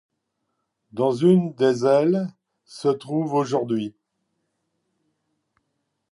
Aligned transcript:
Dans 0.93 1.11
une 1.11 1.53
des 1.53 1.85
ailes 1.85 2.33
se 2.65 2.87
trouve 2.87 3.35
aujourd'hui 3.35 3.89
l'. 3.89 3.95